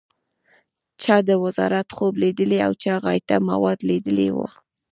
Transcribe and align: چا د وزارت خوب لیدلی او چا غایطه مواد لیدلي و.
چا 1.01 1.15
د 1.27 1.29
وزارت 1.43 1.87
خوب 1.95 2.13
لیدلی 2.21 2.59
او 2.67 2.71
چا 2.83 2.93
غایطه 3.03 3.35
مواد 3.49 3.79
لیدلي 3.89 4.29
و. 4.35 4.37